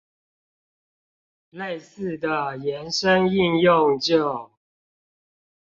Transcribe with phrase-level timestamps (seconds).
[1.53, 4.49] 類似的延伸應用就